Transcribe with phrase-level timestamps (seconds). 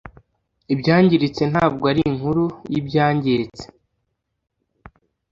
[0.73, 3.65] ibyangiritse ntabwo ari inkuru yibyangiritse